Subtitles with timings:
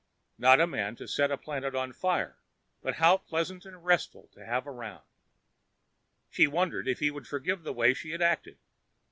[0.39, 2.35] Not a man to set a planet on fire
[2.81, 5.03] but how pleasant and restful to have around!
[6.31, 8.57] She wondered if he would forgive the way she had acted.